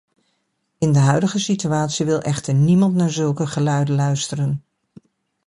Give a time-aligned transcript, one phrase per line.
[0.77, 4.63] In de huidige situatie wil echter niemand naar zulke geluiden luisteren.